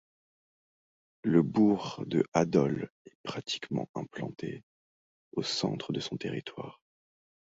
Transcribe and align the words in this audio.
Le 1.23 1.43
bourg 1.43 2.01
de 2.07 2.25
Hadol 2.33 2.89
est 3.05 3.13
pratiquement 3.21 3.87
implanté 3.93 4.63
au 5.33 5.43
centre 5.43 5.93
de 5.93 5.99
son 5.99 6.17
territoire. 6.17 6.81